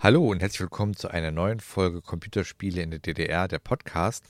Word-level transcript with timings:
Hallo 0.00 0.28
und 0.30 0.40
herzlich 0.42 0.60
willkommen 0.60 0.94
zu 0.94 1.08
einer 1.08 1.32
neuen 1.32 1.58
Folge 1.58 2.02
Computerspiele 2.02 2.80
in 2.80 2.92
der 2.92 3.00
DDR, 3.00 3.48
der 3.48 3.58
Podcast. 3.58 4.24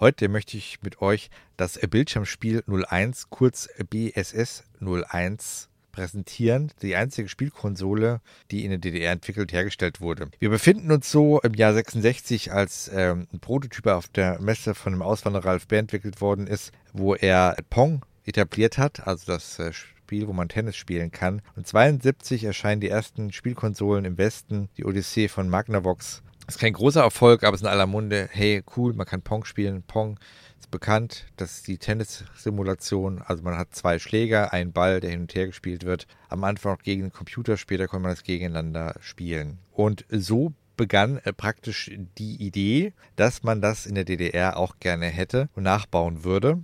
Heute 0.00 0.28
möchte 0.28 0.56
ich 0.56 0.82
mit 0.82 1.00
euch 1.00 1.30
das 1.56 1.78
Bildschirmspiel 1.78 2.64
01, 2.66 3.30
kurz 3.30 3.68
BSS 3.88 4.64
01, 4.80 5.68
präsentieren. 5.92 6.72
Die 6.82 6.96
einzige 6.96 7.28
Spielkonsole, 7.28 8.20
die 8.50 8.64
in 8.64 8.70
der 8.70 8.80
DDR 8.80 9.12
entwickelt 9.12 9.52
hergestellt 9.52 10.00
wurde. 10.00 10.28
Wir 10.40 10.50
befinden 10.50 10.90
uns 10.90 11.08
so 11.08 11.40
im 11.42 11.54
Jahr 11.54 11.72
66, 11.72 12.50
als 12.52 12.90
ähm, 12.92 13.28
ein 13.32 13.38
Prototyp 13.38 13.86
auf 13.86 14.08
der 14.08 14.40
Messe 14.40 14.74
von 14.74 14.92
dem 14.92 15.02
Auswanderer 15.02 15.44
Ralf 15.44 15.68
Bär 15.68 15.78
entwickelt 15.78 16.20
worden 16.20 16.48
ist, 16.48 16.72
wo 16.92 17.14
er 17.14 17.54
Pong 17.70 18.04
etabliert 18.24 18.76
hat, 18.76 19.06
also 19.06 19.30
das 19.30 19.60
äh, 19.60 19.70
Spiel, 20.12 20.28
wo 20.28 20.34
man 20.34 20.50
Tennis 20.50 20.76
spielen 20.76 21.10
kann. 21.10 21.40
Und 21.56 21.66
72 21.66 22.44
erscheinen 22.44 22.82
die 22.82 22.90
ersten 22.90 23.32
Spielkonsolen 23.32 24.04
im 24.04 24.18
Westen, 24.18 24.68
die 24.76 24.84
Odyssee 24.84 25.26
von 25.26 25.48
Magnavox. 25.48 26.22
Ist 26.46 26.58
kein 26.58 26.74
großer 26.74 27.00
Erfolg, 27.00 27.44
aber 27.44 27.54
es 27.54 27.62
ist 27.62 27.66
in 27.66 27.72
aller 27.72 27.86
Munde. 27.86 28.28
Hey, 28.30 28.62
cool, 28.76 28.92
man 28.92 29.06
kann 29.06 29.22
Pong 29.22 29.46
spielen. 29.46 29.82
Pong 29.84 30.20
ist 30.60 30.70
bekannt. 30.70 31.24
Das 31.38 31.52
ist 31.52 31.66
die 31.66 31.78
Tennissimulation. 31.78 33.22
Also 33.24 33.42
man 33.42 33.56
hat 33.56 33.74
zwei 33.74 33.98
Schläger, 33.98 34.52
einen 34.52 34.74
Ball, 34.74 35.00
der 35.00 35.12
hin 35.12 35.22
und 35.22 35.34
her 35.34 35.46
gespielt 35.46 35.86
wird. 35.86 36.06
Am 36.28 36.44
Anfang 36.44 36.76
auch 36.76 36.82
gegen 36.82 37.04
den 37.04 37.12
Computer, 37.12 37.56
später 37.56 37.88
kann 37.88 38.02
man 38.02 38.10
das 38.10 38.22
gegeneinander 38.22 38.96
spielen. 39.00 39.60
Und 39.72 40.04
so 40.10 40.52
begann 40.76 41.20
äh, 41.24 41.32
praktisch 41.32 41.90
die 42.18 42.36
Idee, 42.36 42.92
dass 43.16 43.44
man 43.44 43.62
das 43.62 43.86
in 43.86 43.94
der 43.94 44.04
DDR 44.04 44.58
auch 44.58 44.78
gerne 44.78 45.06
hätte 45.06 45.48
und 45.54 45.62
nachbauen 45.62 46.22
würde. 46.22 46.62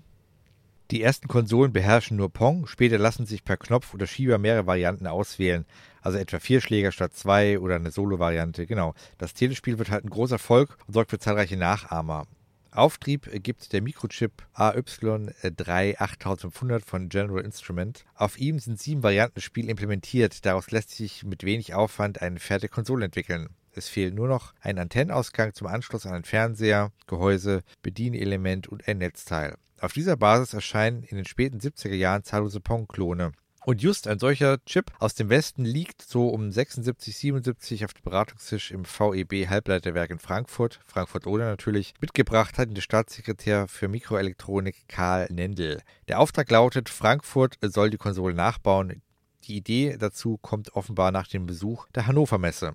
Die 0.90 1.02
ersten 1.02 1.28
Konsolen 1.28 1.74
beherrschen 1.74 2.16
nur 2.16 2.32
Pong, 2.32 2.66
später 2.66 2.96
lassen 2.96 3.26
sich 3.26 3.44
per 3.44 3.58
Knopf 3.58 3.92
oder 3.92 4.06
Schieber 4.06 4.38
mehrere 4.38 4.66
Varianten 4.66 5.06
auswählen. 5.06 5.66
Also 6.00 6.16
etwa 6.16 6.38
vier 6.38 6.62
Schläger 6.62 6.92
statt 6.92 7.12
zwei 7.12 7.58
oder 7.58 7.74
eine 7.74 7.90
Solo-Variante. 7.90 8.66
Genau. 8.66 8.94
Das 9.18 9.34
Telespiel 9.34 9.78
wird 9.78 9.90
halt 9.90 10.06
ein 10.06 10.10
großer 10.10 10.36
Erfolg 10.36 10.78
und 10.86 10.94
sorgt 10.94 11.10
für 11.10 11.18
zahlreiche 11.18 11.58
Nachahmer. 11.58 12.26
Auftrieb 12.70 13.28
gibt 13.42 13.74
der 13.74 13.82
Mikrochip 13.82 14.32
AY38500 14.54 16.86
von 16.86 17.10
General 17.10 17.44
Instrument. 17.44 18.06
Auf 18.14 18.38
ihm 18.38 18.58
sind 18.58 18.80
sieben 18.80 19.02
Varianten 19.02 19.34
des 19.34 19.44
Spiels 19.44 19.68
implementiert. 19.68 20.46
Daraus 20.46 20.70
lässt 20.70 20.92
sich 20.92 21.22
mit 21.24 21.44
wenig 21.44 21.74
Aufwand 21.74 22.22
eine 22.22 22.40
fertige 22.40 22.72
Konsole 22.72 23.04
entwickeln. 23.04 23.50
Es 23.78 23.88
fehlt 23.88 24.12
nur 24.12 24.26
noch 24.26 24.54
ein 24.60 24.76
Antennenausgang 24.76 25.54
zum 25.54 25.68
Anschluss 25.68 26.04
an 26.04 26.12
einen 26.12 26.24
Fernseher, 26.24 26.90
Gehäuse, 27.06 27.62
Bedienelement 27.80 28.66
und 28.66 28.88
ein 28.88 28.98
Netzteil. 28.98 29.54
Auf 29.80 29.92
dieser 29.92 30.16
Basis 30.16 30.52
erscheinen 30.52 31.04
in 31.04 31.16
den 31.16 31.26
späten 31.26 31.60
70er 31.60 31.94
Jahren 31.94 32.24
zahllose 32.24 32.58
Pong-Klone. 32.58 33.30
Und 33.64 33.80
just 33.80 34.08
ein 34.08 34.18
solcher 34.18 34.58
Chip 34.64 34.90
aus 34.98 35.14
dem 35.14 35.28
Westen 35.28 35.64
liegt 35.64 36.02
so 36.02 36.28
um 36.28 36.50
76, 36.50 37.16
77 37.16 37.84
auf 37.84 37.94
dem 37.94 38.02
Beratungstisch 38.02 38.72
im 38.72 38.84
VEB 38.84 39.48
Halbleiterwerk 39.48 40.10
in 40.10 40.18
Frankfurt, 40.18 40.80
Frankfurt-Oder 40.88 41.44
natürlich, 41.44 41.94
mitgebracht 42.00 42.58
hat 42.58 42.76
der 42.76 42.82
Staatssekretär 42.82 43.68
für 43.68 43.86
Mikroelektronik 43.86 44.88
Karl 44.88 45.28
Nendel. 45.30 45.82
Der 46.08 46.18
Auftrag 46.18 46.50
lautet, 46.50 46.88
Frankfurt 46.88 47.58
soll 47.62 47.90
die 47.90 47.96
Konsole 47.96 48.34
nachbauen. 48.34 49.02
Die 49.44 49.56
Idee 49.56 49.96
dazu 49.96 50.36
kommt 50.36 50.74
offenbar 50.74 51.12
nach 51.12 51.28
dem 51.28 51.46
Besuch 51.46 51.86
der 51.94 52.08
Hannover 52.08 52.38
Messe. 52.38 52.74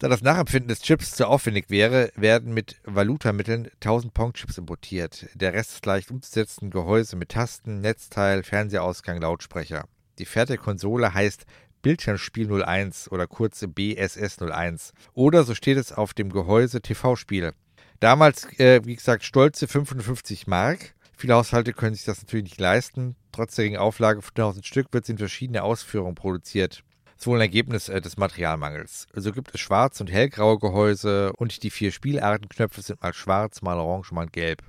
Da 0.00 0.08
das 0.08 0.22
Nachempfinden 0.22 0.68
des 0.68 0.80
Chips 0.80 1.10
zu 1.10 1.28
aufwendig 1.28 1.66
wäre, 1.68 2.10
werden 2.16 2.54
mit 2.54 2.80
Valutamitteln 2.84 3.68
1000 3.82 4.14
Pong-Chips 4.14 4.56
importiert. 4.56 5.26
Der 5.34 5.52
Rest 5.52 5.72
ist 5.72 5.84
leicht 5.84 6.10
umzusetzen, 6.10 6.70
Gehäuse 6.70 7.16
mit 7.16 7.28
Tasten, 7.28 7.82
Netzteil, 7.82 8.42
Fernsehausgang, 8.42 9.20
Lautsprecher. 9.20 9.84
Die 10.18 10.24
fertige 10.24 10.62
Konsole 10.62 11.12
heißt 11.12 11.44
Bildschirmspiel 11.82 12.50
01 12.62 13.12
oder 13.12 13.26
kurz 13.26 13.62
BSS 13.68 14.40
01. 14.40 14.94
Oder 15.12 15.44
so 15.44 15.54
steht 15.54 15.76
es 15.76 15.92
auf 15.92 16.14
dem 16.14 16.30
Gehäuse 16.30 16.80
TV-Spiel. 16.80 17.52
Damals, 17.98 18.46
äh, 18.58 18.80
wie 18.86 18.96
gesagt, 18.96 19.22
stolze 19.22 19.68
55 19.68 20.46
Mark. 20.46 20.94
Viele 21.14 21.34
Haushalte 21.34 21.74
können 21.74 21.94
sich 21.94 22.06
das 22.06 22.22
natürlich 22.22 22.44
nicht 22.44 22.60
leisten. 22.60 23.16
Trotz 23.32 23.54
der 23.56 23.66
geringen 23.66 23.82
Auflage 23.82 24.22
von 24.22 24.30
1000 24.30 24.64
Stück 24.64 24.94
wird 24.94 25.04
es 25.04 25.10
in 25.10 25.18
verschiedene 25.18 25.62
Ausführungen 25.62 26.14
produziert 26.14 26.84
ist 27.20 27.26
wohl 27.26 27.36
ein 27.36 27.42
Ergebnis 27.42 27.90
äh, 27.90 28.00
des 28.00 28.16
Materialmangels. 28.16 29.06
So 29.12 29.32
gibt 29.32 29.54
es 29.54 29.60
schwarz- 29.60 30.00
und 30.00 30.10
hellgraue 30.10 30.58
Gehäuse 30.58 31.34
und 31.34 31.62
die 31.62 31.68
vier 31.68 31.92
Spielartenknöpfe 31.92 32.80
sind 32.80 33.02
mal 33.02 33.12
schwarz, 33.12 33.60
mal 33.60 33.78
orange, 33.78 34.12
mal 34.12 34.26
gelb. 34.26 34.62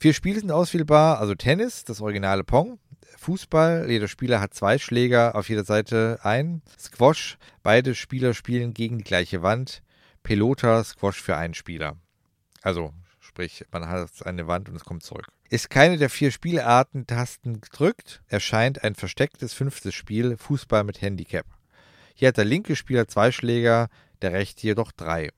Vier 0.00 0.12
Spiele 0.12 0.40
sind 0.40 0.50
auswählbar, 0.50 1.20
also 1.20 1.36
Tennis, 1.36 1.84
das 1.84 2.00
originale 2.00 2.42
Pong, 2.42 2.80
Fußball, 3.18 3.88
jeder 3.88 4.08
Spieler 4.08 4.40
hat 4.40 4.52
zwei 4.52 4.78
Schläger 4.78 5.36
auf 5.36 5.48
jeder 5.48 5.62
Seite 5.62 6.18
ein, 6.24 6.60
Squash, 6.76 7.38
beide 7.62 7.94
Spieler 7.94 8.34
spielen 8.34 8.74
gegen 8.74 8.98
die 8.98 9.04
gleiche 9.04 9.42
Wand, 9.42 9.82
Pelota, 10.24 10.82
Squash 10.82 11.22
für 11.22 11.36
einen 11.36 11.54
Spieler. 11.54 11.96
Also, 12.62 12.92
sprich, 13.20 13.64
man 13.70 13.86
hat 13.86 14.10
eine 14.26 14.48
Wand 14.48 14.68
und 14.68 14.74
es 14.74 14.84
kommt 14.84 15.04
zurück. 15.04 15.28
Ist 15.50 15.70
keine 15.70 15.98
der 15.98 16.10
vier 16.10 16.32
Spielarten 16.32 17.06
Tasten 17.06 17.60
gedrückt, 17.60 18.22
erscheint 18.26 18.82
ein 18.82 18.96
verstecktes 18.96 19.54
fünftes 19.54 19.94
Spiel, 19.94 20.36
Fußball 20.36 20.82
mit 20.82 21.00
Handicap. 21.00 21.46
Hier 22.18 22.28
hat 22.28 22.38
der 22.38 22.46
linke 22.46 22.76
Spieler 22.76 23.06
zwei 23.08 23.30
Schläger, 23.30 23.88
der 24.22 24.32
rechte 24.32 24.66
jedoch 24.66 24.90
drei. 24.90 25.28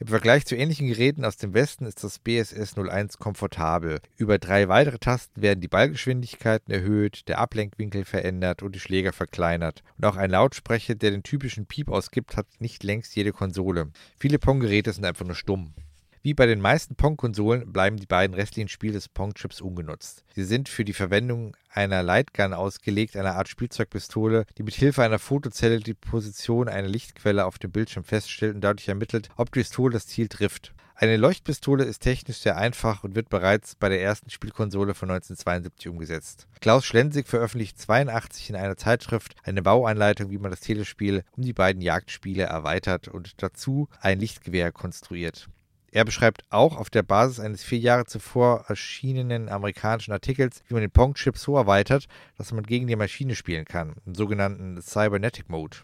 Im 0.00 0.08
Vergleich 0.08 0.44
zu 0.44 0.56
ähnlichen 0.56 0.88
Geräten 0.88 1.24
aus 1.24 1.36
dem 1.36 1.54
Westen 1.54 1.86
ist 1.86 2.02
das 2.02 2.18
BSS 2.18 2.76
01 2.76 3.18
komfortabel. 3.18 4.00
Über 4.16 4.38
drei 4.38 4.66
weitere 4.66 4.98
Tasten 4.98 5.40
werden 5.40 5.60
die 5.60 5.68
Ballgeschwindigkeiten 5.68 6.74
erhöht, 6.74 7.28
der 7.28 7.38
Ablenkwinkel 7.38 8.04
verändert 8.04 8.64
und 8.64 8.74
die 8.74 8.80
Schläger 8.80 9.12
verkleinert. 9.12 9.84
Und 9.98 10.04
auch 10.04 10.16
ein 10.16 10.30
Lautsprecher, 10.30 10.96
der 10.96 11.12
den 11.12 11.22
typischen 11.22 11.66
Piep 11.66 11.88
ausgibt, 11.88 12.36
hat 12.36 12.46
nicht 12.58 12.82
längst 12.82 13.14
jede 13.14 13.30
Konsole. 13.30 13.92
Viele 14.18 14.40
Pong-Geräte 14.40 14.92
sind 14.92 15.04
einfach 15.04 15.26
nur 15.26 15.36
stumm. 15.36 15.74
Wie 16.22 16.34
bei 16.34 16.44
den 16.44 16.60
meisten 16.60 16.96
Pong-Konsolen 16.96 17.72
bleiben 17.72 17.96
die 17.96 18.04
beiden 18.04 18.34
restlichen 18.34 18.68
Spiele 18.68 18.92
des 18.92 19.08
Pong-Chips 19.08 19.62
ungenutzt. 19.62 20.22
Sie 20.34 20.44
sind 20.44 20.68
für 20.68 20.84
die 20.84 20.92
Verwendung 20.92 21.56
einer 21.70 22.02
Lightgun 22.02 22.52
ausgelegt, 22.52 23.16
einer 23.16 23.36
Art 23.36 23.48
Spielzeugpistole, 23.48 24.44
die 24.58 24.62
mit 24.62 24.74
Hilfe 24.74 25.02
einer 25.02 25.18
Fotozelle 25.18 25.80
die 25.80 25.94
Position 25.94 26.68
einer 26.68 26.88
Lichtquelle 26.88 27.46
auf 27.46 27.58
dem 27.58 27.72
Bildschirm 27.72 28.04
feststellt 28.04 28.54
und 28.54 28.60
dadurch 28.60 28.86
ermittelt, 28.88 29.30
ob 29.38 29.50
die 29.50 29.60
Pistole 29.60 29.94
das 29.94 30.08
Ziel 30.08 30.28
trifft. 30.28 30.74
Eine 30.94 31.16
Leuchtpistole 31.16 31.84
ist 31.84 32.00
technisch 32.00 32.36
sehr 32.36 32.58
einfach 32.58 33.02
und 33.02 33.14
wird 33.14 33.30
bereits 33.30 33.74
bei 33.74 33.88
der 33.88 34.02
ersten 34.02 34.28
Spielkonsole 34.28 34.92
von 34.92 35.10
1972 35.10 35.88
umgesetzt. 35.88 36.48
Klaus 36.60 36.84
Schlensig 36.84 37.28
veröffentlicht 37.28 37.80
82 37.80 38.50
in 38.50 38.56
einer 38.56 38.76
Zeitschrift 38.76 39.36
eine 39.42 39.62
Bauanleitung, 39.62 40.30
wie 40.30 40.36
man 40.36 40.50
das 40.50 40.60
Telespiel 40.60 41.24
um 41.34 41.44
die 41.44 41.54
beiden 41.54 41.80
Jagdspiele 41.80 42.42
erweitert 42.42 43.08
und 43.08 43.42
dazu 43.42 43.88
ein 44.02 44.20
Lichtgewehr 44.20 44.70
konstruiert. 44.70 45.48
Er 45.92 46.04
beschreibt 46.04 46.44
auch 46.50 46.76
auf 46.76 46.88
der 46.88 47.02
Basis 47.02 47.40
eines 47.40 47.64
vier 47.64 47.80
Jahre 47.80 48.04
zuvor 48.04 48.64
erschienenen 48.68 49.48
amerikanischen 49.48 50.12
Artikels, 50.12 50.62
wie 50.68 50.74
man 50.74 50.82
den 50.82 50.90
Pong-Chip 50.92 51.36
so 51.36 51.56
erweitert, 51.56 52.06
dass 52.38 52.52
man 52.52 52.62
gegen 52.62 52.86
die 52.86 52.94
Maschine 52.94 53.34
spielen 53.34 53.64
kann, 53.64 53.96
im 54.06 54.14
sogenannten 54.14 54.80
Cybernetic 54.80 55.48
Mode. 55.48 55.78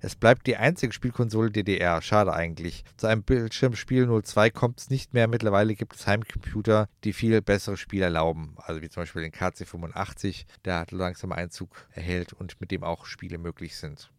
Es 0.00 0.16
bleibt 0.16 0.48
die 0.48 0.56
einzige 0.56 0.92
Spielkonsole 0.92 1.52
DDR, 1.52 2.02
schade 2.02 2.32
eigentlich. 2.32 2.82
Zu 2.96 3.06
einem 3.06 3.22
Bildschirmspiel 3.22 4.08
02 4.24 4.50
kommt 4.50 4.80
es 4.80 4.90
nicht 4.90 5.14
mehr. 5.14 5.28
Mittlerweile 5.28 5.76
gibt 5.76 5.94
es 5.94 6.08
Heimcomputer, 6.08 6.88
die 7.04 7.12
viel 7.12 7.40
bessere 7.40 7.76
Spiele 7.76 8.06
erlauben. 8.06 8.56
Also 8.56 8.82
wie 8.82 8.88
zum 8.88 9.02
Beispiel 9.02 9.22
den 9.22 9.30
KC85, 9.30 10.46
der 10.64 10.86
langsam 10.90 11.30
Einzug 11.30 11.86
erhält 11.92 12.32
und 12.32 12.60
mit 12.60 12.72
dem 12.72 12.82
auch 12.82 13.06
Spiele 13.06 13.38
möglich 13.38 13.76
sind. 13.76 14.10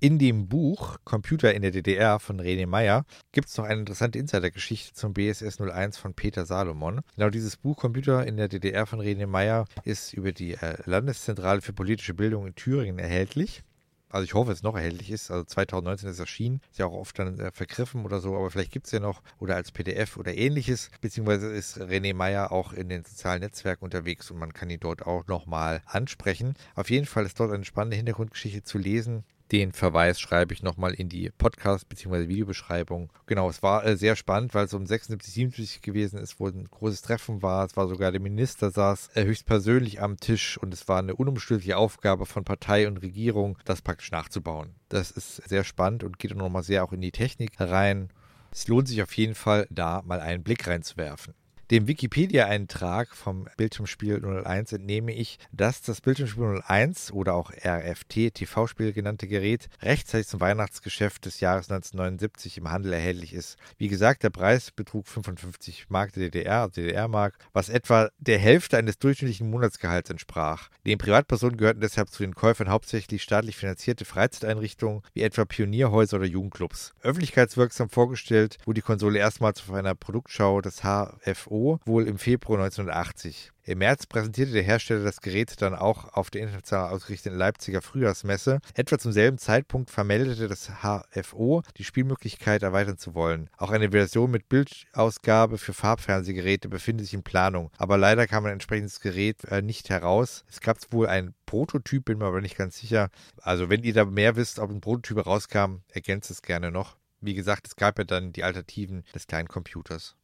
In 0.00 0.18
dem 0.18 0.48
Buch 0.48 0.98
Computer 1.04 1.54
in 1.54 1.62
der 1.62 1.70
DDR 1.70 2.18
von 2.18 2.40
René 2.40 2.66
Meyer 2.66 3.06
gibt 3.32 3.48
es 3.48 3.56
noch 3.56 3.64
eine 3.64 3.80
interessante 3.80 4.18
Insidergeschichte 4.18 4.92
zum 4.92 5.14
BSS 5.14 5.60
01 5.60 5.96
von 5.98 6.14
Peter 6.14 6.44
Salomon. 6.44 7.00
Genau 7.16 7.30
dieses 7.30 7.56
Buch 7.56 7.76
Computer 7.76 8.26
in 8.26 8.36
der 8.36 8.48
DDR 8.48 8.86
von 8.86 9.00
René 9.00 9.26
Meyer 9.26 9.66
ist 9.84 10.12
über 10.12 10.32
die 10.32 10.54
äh, 10.54 10.76
Landeszentrale 10.84 11.62
für 11.62 11.72
politische 11.72 12.12
Bildung 12.12 12.46
in 12.46 12.54
Thüringen 12.54 12.98
erhältlich. 12.98 13.62
Also 14.10 14.24
ich 14.24 14.34
hoffe, 14.34 14.52
es 14.52 14.62
noch 14.62 14.76
erhältlich 14.76 15.10
ist. 15.10 15.30
Also 15.30 15.44
2019 15.44 16.08
ist 16.08 16.14
es 16.14 16.20
erschienen. 16.20 16.60
Ist 16.70 16.78
ja 16.78 16.86
auch 16.86 16.92
oft 16.92 17.18
dann 17.18 17.40
äh, 17.40 17.50
vergriffen 17.50 18.04
oder 18.04 18.20
so, 18.20 18.36
aber 18.36 18.50
vielleicht 18.50 18.72
gibt 18.72 18.86
es 18.86 18.92
ja 18.92 19.00
noch 19.00 19.22
oder 19.38 19.56
als 19.56 19.72
PDF 19.72 20.16
oder 20.16 20.34
ähnliches. 20.34 20.90
Beziehungsweise 21.00 21.48
ist 21.48 21.80
René 21.80 22.14
Meyer 22.14 22.52
auch 22.52 22.72
in 22.72 22.88
den 22.88 23.04
sozialen 23.04 23.40
Netzwerken 23.40 23.84
unterwegs 23.84 24.30
und 24.30 24.38
man 24.38 24.52
kann 24.52 24.70
ihn 24.70 24.80
dort 24.80 25.06
auch 25.06 25.26
nochmal 25.26 25.82
ansprechen. 25.86 26.54
Auf 26.74 26.90
jeden 26.90 27.06
Fall 27.06 27.26
ist 27.26 27.40
dort 27.40 27.52
eine 27.52 27.64
spannende 27.64 27.96
Hintergrundgeschichte 27.96 28.62
zu 28.62 28.78
lesen, 28.78 29.24
den 29.54 29.70
Verweis 29.70 30.18
schreibe 30.18 30.52
ich 30.52 30.64
nochmal 30.64 30.94
in 30.94 31.08
die 31.08 31.30
Podcast- 31.30 31.88
bzw. 31.88 32.26
Videobeschreibung. 32.26 33.12
Genau, 33.26 33.48
es 33.48 33.62
war 33.62 33.86
äh, 33.86 33.96
sehr 33.96 34.16
spannend, 34.16 34.52
weil 34.52 34.64
es 34.64 34.74
um 34.74 34.84
76, 34.84 35.32
77 35.32 35.80
gewesen 35.80 36.18
ist, 36.18 36.40
wo 36.40 36.48
ein 36.48 36.66
großes 36.68 37.02
Treffen 37.02 37.40
war. 37.40 37.64
Es 37.64 37.76
war 37.76 37.86
sogar 37.86 38.10
der 38.10 38.20
Minister 38.20 38.72
saß 38.72 39.10
äh, 39.14 39.24
höchstpersönlich 39.24 40.02
am 40.02 40.16
Tisch 40.16 40.58
und 40.58 40.74
es 40.74 40.88
war 40.88 40.98
eine 40.98 41.14
unumstößliche 41.14 41.76
Aufgabe 41.76 42.26
von 42.26 42.42
Partei 42.42 42.88
und 42.88 42.96
Regierung, 42.96 43.56
das 43.64 43.80
praktisch 43.80 44.10
nachzubauen. 44.10 44.74
Das 44.88 45.12
ist 45.12 45.36
sehr 45.48 45.62
spannend 45.62 46.02
und 46.02 46.18
geht 46.18 46.34
nochmal 46.34 46.64
sehr 46.64 46.82
auch 46.82 46.92
in 46.92 47.00
die 47.00 47.12
Technik 47.12 47.52
rein. 47.60 48.08
Es 48.50 48.66
lohnt 48.66 48.88
sich 48.88 49.02
auf 49.02 49.16
jeden 49.16 49.36
Fall, 49.36 49.68
da 49.70 50.02
mal 50.04 50.18
einen 50.18 50.42
Blick 50.42 50.66
reinzuwerfen. 50.66 51.34
Dem 51.70 51.88
Wikipedia-Eintrag 51.88 53.16
vom 53.16 53.48
Bildschirmspiel 53.56 54.20
001 54.20 54.74
entnehme 54.74 55.14
ich, 55.14 55.38
dass 55.50 55.80
das 55.80 56.02
Bildschirmspiel 56.02 56.60
01 56.66 57.10
oder 57.10 57.32
auch 57.32 57.50
RFT 57.52 58.34
TV-Spiel 58.34 58.92
genannte 58.92 59.26
Gerät 59.26 59.70
rechtzeitig 59.80 60.28
zum 60.28 60.42
Weihnachtsgeschäft 60.42 61.24
des 61.24 61.40
Jahres 61.40 61.70
1979 61.70 62.58
im 62.58 62.70
Handel 62.70 62.92
erhältlich 62.92 63.32
ist. 63.32 63.56
Wie 63.78 63.88
gesagt, 63.88 64.24
der 64.24 64.28
Preis 64.28 64.72
betrug 64.72 65.08
55 65.08 65.86
Mark 65.88 66.12
der 66.12 66.24
DDR, 66.24 66.60
also 66.60 66.82
DDR-Mark, 66.82 67.38
was 67.54 67.70
etwa 67.70 68.10
der 68.18 68.38
Hälfte 68.38 68.76
eines 68.76 68.98
durchschnittlichen 68.98 69.48
Monatsgehalts 69.48 70.10
entsprach. 70.10 70.68
Den 70.84 70.98
Privatpersonen 70.98 71.56
gehörten 71.56 71.80
deshalb 71.80 72.10
zu 72.10 72.24
den 72.24 72.34
Käufern 72.34 72.68
hauptsächlich 72.68 73.22
staatlich 73.22 73.56
finanzierte 73.56 74.04
Freizeiteinrichtungen 74.04 75.00
wie 75.14 75.22
etwa 75.22 75.46
Pionierhäuser 75.46 76.18
oder 76.18 76.26
Jugendclubs. 76.26 76.92
Öffentlichkeitswirksam 77.00 77.88
vorgestellt 77.88 78.58
wurde 78.66 78.80
die 78.80 78.86
Konsole 78.86 79.18
erstmals 79.18 79.62
auf 79.62 79.72
einer 79.72 79.94
Produktschau 79.94 80.60
des 80.60 80.82
HFO 80.82 81.53
WHO 81.54 81.80
wohl 81.84 82.08
im 82.08 82.18
Februar 82.18 82.58
1980. 82.58 83.52
Im 83.66 83.78
März 83.78 84.06
präsentierte 84.06 84.52
der 84.52 84.62
Hersteller 84.62 85.04
das 85.04 85.22
Gerät 85.22 85.62
dann 85.62 85.74
auch 85.74 86.12
auf 86.12 86.28
der 86.28 86.42
international 86.42 86.90
ausgerichteten 86.90 87.38
Leipziger 87.38 87.80
Frühjahrsmesse. 87.80 88.60
Etwa 88.74 88.98
zum 88.98 89.12
selben 89.12 89.38
Zeitpunkt 89.38 89.90
vermeldete 89.90 90.48
das 90.48 90.70
HFO 90.82 91.62
die 91.78 91.84
Spielmöglichkeit 91.84 92.62
erweitern 92.62 92.98
zu 92.98 93.14
wollen. 93.14 93.48
Auch 93.56 93.70
eine 93.70 93.92
Version 93.92 94.30
mit 94.30 94.48
Bildausgabe 94.50 95.56
für 95.56 95.72
Farbfernsehgeräte 95.72 96.68
befindet 96.68 97.06
sich 97.06 97.14
in 97.14 97.22
Planung, 97.22 97.70
aber 97.78 97.96
leider 97.96 98.26
kam 98.26 98.44
ein 98.44 98.52
entsprechendes 98.52 99.00
Gerät 99.00 99.44
äh, 99.44 99.62
nicht 99.62 99.88
heraus. 99.88 100.44
Es 100.50 100.60
gab 100.60 100.76
wohl 100.90 101.06
ein 101.06 101.34
Prototyp, 101.46 102.04
bin 102.06 102.18
mir 102.18 102.26
aber 102.26 102.42
nicht 102.42 102.58
ganz 102.58 102.78
sicher. 102.78 103.08
Also 103.40 103.70
wenn 103.70 103.82
ihr 103.82 103.94
da 103.94 104.04
mehr 104.04 104.36
wisst, 104.36 104.58
ob 104.58 104.70
ein 104.70 104.80
Prototyp 104.80 105.18
herauskam, 105.18 105.76
ergänzt 105.88 106.30
es 106.30 106.42
gerne 106.42 106.70
noch. 106.70 106.96
Wie 107.20 107.34
gesagt, 107.34 107.66
es 107.66 107.76
gab 107.76 107.98
ja 107.98 108.04
dann 108.04 108.32
die 108.32 108.44
Alternativen 108.44 109.04
des 109.14 109.26
kleinen 109.26 109.48
Computers. 109.48 110.16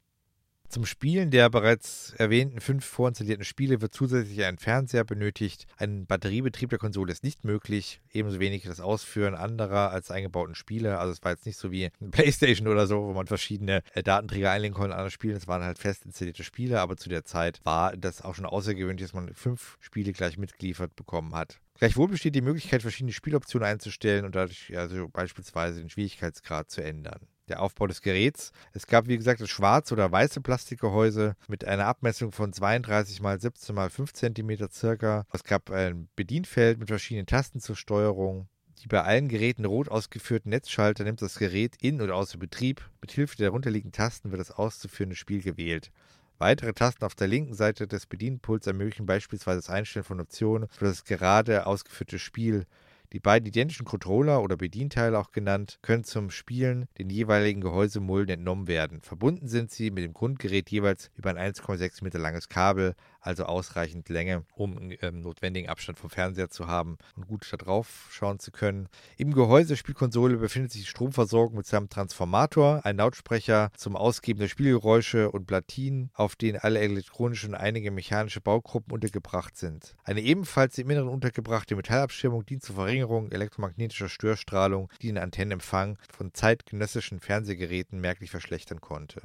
Zum 0.71 0.87
Spielen 0.87 1.33
der 1.33 1.51
bereits 1.51 2.15
erwähnten 2.17 2.61
fünf 2.61 2.85
vorinstallierten 2.85 3.45
Spiele 3.45 3.81
wird 3.81 3.93
zusätzlich 3.93 4.45
ein 4.45 4.57
Fernseher 4.57 5.03
benötigt. 5.03 5.67
Ein 5.79 6.07
Batteriebetrieb 6.07 6.71
der 6.71 6.79
Konsole 6.79 7.11
ist 7.11 7.25
nicht 7.25 7.43
möglich, 7.43 8.01
ebenso 8.13 8.39
wenig 8.39 8.63
das 8.63 8.79
Ausführen 8.79 9.35
anderer 9.35 9.91
als 9.91 10.13
eingebauten 10.13 10.55
Spiele. 10.55 11.01
Also 11.01 11.13
es 11.13 11.25
war 11.25 11.33
jetzt 11.33 11.45
nicht 11.45 11.59
so 11.59 11.73
wie 11.73 11.91
ein 12.01 12.11
Playstation 12.13 12.69
oder 12.69 12.87
so, 12.87 13.03
wo 13.03 13.13
man 13.13 13.27
verschiedene 13.27 13.83
äh, 13.95 14.05
Datenträger 14.05 14.53
einlegen 14.53 14.77
konnte 14.77 14.95
an 14.95 15.11
Spielen. 15.11 15.35
Es 15.35 15.49
waren 15.49 15.65
halt 15.65 15.81
fest 15.81 16.05
installierte 16.05 16.45
Spiele, 16.45 16.81
aber 16.81 16.97
zu 16.97 17.09
der 17.09 17.25
Zeit 17.25 17.59
war 17.65 17.97
das 17.97 18.23
auch 18.23 18.37
schon 18.37 18.47
außergewöhnlich, 18.47 19.03
dass 19.03 19.13
man 19.13 19.35
fünf 19.35 19.77
Spiele 19.81 20.13
gleich 20.13 20.39
mitgeliefert 20.39 20.95
bekommen 20.95 21.35
hat. 21.35 21.59
Gleichwohl 21.81 22.07
besteht 22.07 22.37
die 22.37 22.43
Möglichkeit, 22.43 22.83
verschiedene 22.83 23.13
Spieloptionen 23.13 23.67
einzustellen 23.67 24.25
und 24.25 24.37
dadurch 24.37 24.73
also 24.79 25.09
beispielsweise 25.09 25.81
den 25.81 25.91
Schwierigkeitsgrad 25.91 26.71
zu 26.71 26.81
ändern 26.81 27.27
der 27.51 27.61
Aufbau 27.61 27.87
des 27.87 28.01
Geräts. 28.01 28.53
Es 28.73 28.87
gab, 28.87 29.09
wie 29.09 29.17
gesagt, 29.17 29.41
das 29.41 29.51
schwarze 29.51 29.95
oder 29.95 30.11
weiße 30.11 30.41
Plastikgehäuse 30.41 31.37
mit 31.49 31.65
einer 31.65 31.87
Abmessung 31.87 32.33
von 32.33 32.53
32 32.53 33.21
x 33.21 33.43
17 33.43 33.77
x 33.77 33.95
5 33.95 34.13
cm 34.13 34.71
circa. 34.71 35.27
Es 35.33 35.45
gab 35.45 35.71
ein 35.71 36.09
Bedienfeld 36.17 36.79
mit 36.79 36.89
verschiedenen 36.89 37.27
Tasten 37.27 37.61
zur 37.61 37.77
Steuerung. 37.77 38.49
Die 38.83 38.89
bei 38.89 39.03
allen 39.03 39.29
Geräten 39.29 39.67
rot 39.67 39.91
ausgeführten 39.91 40.51
Netzschalter 40.51 41.05
nimmt 41.05 41.21
das 41.21 41.39
Gerät 41.39 41.77
in 41.83 42.01
oder 42.01 42.15
außer 42.15 42.39
Betrieb. 42.39 42.89
Mit 43.03 43.13
Hilfe 43.13 43.37
der 43.37 43.49
darunterliegenden 43.49 43.93
Tasten 43.93 44.31
wird 44.31 44.41
das 44.41 44.53
auszuführende 44.53 45.17
Spiel 45.17 45.43
gewählt. 45.43 45.91
Weitere 46.39 46.73
Tasten 46.73 47.05
auf 47.05 47.15
der 47.15 47.29
linken 47.29 47.53
Seite 47.53 47.87
des 47.87 48.07
Bedienpuls 48.07 48.67
ermöglichen 48.67 49.05
beispielsweise 49.05 49.59
das 49.59 49.69
Einstellen 49.69 50.05
von 50.05 50.21
Optionen 50.21 50.69
für 50.71 50.87
das 50.87 51.05
gerade 51.05 51.67
ausgeführte 51.67 52.19
Spiel. 52.19 52.65
Die 53.13 53.19
beiden 53.19 53.47
identischen 53.47 53.85
Controller 53.85 54.41
oder 54.41 54.57
Bedienteile 54.57 55.19
auch 55.19 55.33
genannt, 55.33 55.81
können 55.83 56.05
zum 56.05 56.31
Spielen 56.31 56.87
den 56.97 57.11
jeweiligen 57.11 57.61
Gehäusemulden 57.61 58.35
entnommen 58.35 58.69
werden. 58.69 59.03
Verbunden 59.03 59.49
sind 59.49 59.73
sie 59.73 59.91
mit 59.91 60.05
dem 60.05 60.13
Grundgerät 60.13 60.71
jeweils 60.71 61.11
über 61.17 61.31
ein 61.31 61.53
1,6 61.53 62.05
Meter 62.05 62.21
langes 62.21 62.49
Kabel, 62.49 62.95
also 63.21 63.45
ausreichend 63.45 64.09
Länge, 64.09 64.45
um 64.55 64.79
einen 64.79 64.97
ähm, 65.03 65.23
notwendigen 65.23 65.69
Abstand 65.69 65.99
vom 65.99 66.09
Fernseher 66.09 66.51
zu 66.51 66.69
haben 66.69 66.99
und 67.17 67.27
gut 67.27 67.49
da 67.51 67.57
drauf 67.57 68.09
schauen 68.13 68.39
zu 68.39 68.53
können. 68.53 68.89
Im 69.17 69.35
Gehäuse 69.35 69.77
Spielkonsole 69.77 70.37
befindet 70.37 70.71
sich 70.71 70.83
die 70.83 70.89
Stromversorgung 70.89 71.57
mit 71.57 71.67
seinem 71.67 71.89
Transformator, 71.89 72.81
ein 72.85 72.97
Lautsprecher 72.97 73.73
zum 73.77 73.97
Ausgeben 73.97 74.39
der 74.39 74.49
Spielgeräusche 74.49 75.33
und 75.33 75.47
Platinen, 75.47 76.11
auf 76.15 76.37
denen 76.37 76.59
alle 76.59 76.79
elektronischen 76.79 77.51
und 77.51 77.57
einige 77.57 77.91
mechanische 77.91 78.41
Baugruppen 78.41 78.95
untergebracht 78.95 79.57
sind. 79.57 79.97
Eine 80.05 80.21
ebenfalls 80.21 80.79
im 80.79 80.89
Inneren 80.91 81.09
untergebrachte 81.09 81.75
Metallabschirmung 81.75 82.47
dient 82.47 82.63
zur 82.63 82.77
Verringerung 82.77 83.00
Verringerung 83.01 83.33
elektromagnetischer 83.33 84.11
Störstrahlung, 84.11 84.91
die 85.01 85.07
den 85.07 85.17
Antennenempfang 85.17 85.97
von 86.13 86.35
zeitgenössischen 86.35 87.19
Fernsehgeräten 87.19 87.99
merklich 87.99 88.31
verschlechtern 88.31 88.83
konnte. 88.83 89.23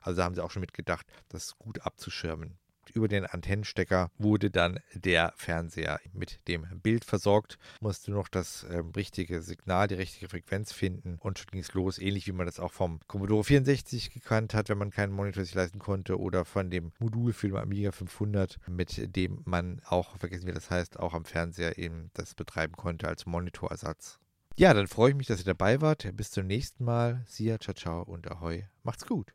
Also 0.00 0.22
haben 0.22 0.34
sie 0.34 0.42
auch 0.42 0.50
schon 0.50 0.60
mitgedacht, 0.60 1.06
das 1.28 1.58
gut 1.58 1.82
abzuschirmen. 1.82 2.56
Über 2.94 3.08
den 3.08 3.26
Antennenstecker 3.26 4.10
wurde 4.18 4.50
dann 4.50 4.80
der 4.94 5.32
Fernseher 5.36 6.00
mit 6.12 6.46
dem 6.48 6.66
Bild 6.82 7.04
versorgt, 7.04 7.58
musste 7.80 8.10
noch 8.10 8.28
das 8.28 8.64
äh, 8.64 8.82
richtige 8.96 9.42
Signal, 9.42 9.88
die 9.88 9.94
richtige 9.94 10.28
Frequenz 10.28 10.72
finden 10.72 11.18
und 11.20 11.38
schon 11.38 11.50
ging 11.50 11.60
es 11.60 11.74
los, 11.74 11.98
ähnlich 11.98 12.26
wie 12.26 12.32
man 12.32 12.46
das 12.46 12.60
auch 12.60 12.72
vom 12.72 13.00
Commodore 13.06 13.44
64 13.44 14.10
gekannt 14.10 14.54
hat, 14.54 14.68
wenn 14.68 14.78
man 14.78 14.90
keinen 14.90 15.12
Monitor 15.12 15.44
sich 15.44 15.54
leisten 15.54 15.78
konnte 15.78 16.18
oder 16.18 16.44
von 16.44 16.70
dem 16.70 16.92
Modul 16.98 17.32
für 17.32 17.48
den 17.48 17.56
Amiga 17.56 17.92
500, 17.92 18.58
mit 18.68 19.14
dem 19.16 19.42
man 19.44 19.80
auch, 19.86 20.16
vergessen 20.16 20.46
wie 20.46 20.52
das 20.52 20.70
heißt, 20.70 20.98
auch 20.98 21.14
am 21.14 21.24
Fernseher 21.24 21.78
eben 21.78 22.10
das 22.14 22.34
betreiben 22.34 22.74
konnte 22.74 23.08
als 23.08 23.26
Monitorersatz. 23.26 24.18
Ja, 24.56 24.74
dann 24.74 24.88
freue 24.88 25.10
ich 25.10 25.16
mich, 25.16 25.26
dass 25.26 25.40
ihr 25.40 25.46
dabei 25.46 25.80
wart. 25.80 26.08
Bis 26.16 26.30
zum 26.32 26.46
nächsten 26.46 26.84
Mal. 26.84 27.24
Sia, 27.26 27.58
ciao, 27.58 27.74
ciao 27.74 28.02
und 28.02 28.30
ahoi. 28.30 28.66
Macht's 28.82 29.06
gut. 29.06 29.32